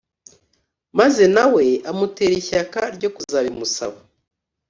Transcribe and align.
maze 0.99 1.23
na 1.35 1.45
we 1.53 1.63
amutera 1.89 2.33
ishyaka 2.41 2.81
ryo 2.95 3.09
kuzabimusaba. 3.15 3.99